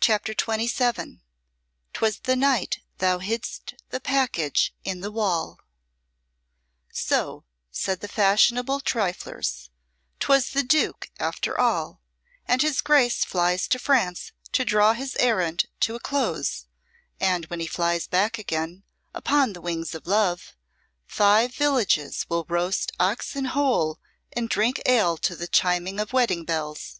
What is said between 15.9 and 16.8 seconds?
a close,